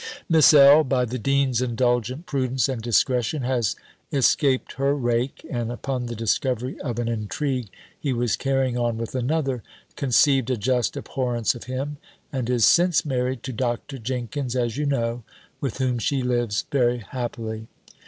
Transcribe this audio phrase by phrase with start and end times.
[0.27, 3.75] Miss L., by the dean's indulgent prudence and discretion, has
[4.11, 7.67] escaped her rake; and upon the discovery of an intrigue
[7.99, 9.61] he was carrying on with another,
[9.95, 11.97] conceived a just abhorrence of him;
[12.33, 13.99] and is since married to Dr.
[13.99, 15.21] Jenkins, as you know,
[15.59, 17.67] with whom she lives very happily.